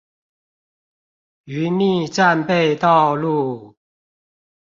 [1.45, 3.75] 澐密戰備道路